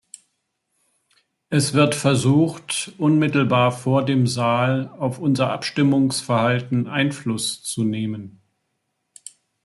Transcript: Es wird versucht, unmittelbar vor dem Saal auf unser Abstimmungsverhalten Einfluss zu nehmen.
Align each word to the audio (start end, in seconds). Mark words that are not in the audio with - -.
Es 1.51 1.75
wird 1.75 1.93
versucht, 1.93 2.91
unmittelbar 2.97 3.71
vor 3.71 4.03
dem 4.03 4.25
Saal 4.25 4.87
auf 4.97 5.19
unser 5.19 5.51
Abstimmungsverhalten 5.51 6.87
Einfluss 6.87 7.61
zu 7.61 7.83
nehmen. 7.83 8.41